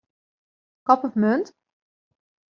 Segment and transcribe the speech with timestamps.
[0.87, 1.53] Kop of munt.